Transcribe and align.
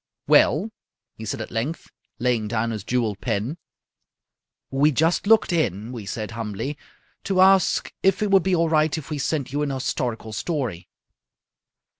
"Well?" 0.25 0.71
he 1.15 1.25
said 1.25 1.41
at 1.41 1.51
length, 1.51 1.91
laying 2.17 2.47
down 2.47 2.71
his 2.71 2.83
jewelled 2.83 3.21
pen. 3.21 3.59
"We 4.71 4.91
just 4.91 5.27
looked 5.27 5.53
in," 5.53 5.91
we 5.91 6.07
said, 6.07 6.31
humbly, 6.31 6.75
"to 7.25 7.39
ask 7.39 7.93
if 8.01 8.23
it 8.23 8.31
would 8.31 8.41
be 8.41 8.55
all 8.55 8.67
right 8.67 8.97
if 8.97 9.11
we 9.11 9.19
sent 9.19 9.53
you 9.53 9.61
an 9.61 9.69
historical 9.69 10.33
story." 10.33 10.87